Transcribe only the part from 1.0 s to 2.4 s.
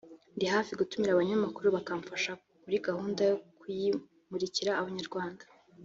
abanyamakuru bakamfasha